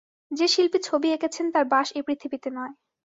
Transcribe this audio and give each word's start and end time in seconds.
যে-শিল্পী 0.31 0.79
ছবিটি 0.83 1.13
একৈছেন 1.13 1.45
তাঁর 1.53 1.65
বাস 1.73 1.87
এ 1.91 2.01
পৃথিবীতে 2.07 2.49
নয়। 2.49 2.73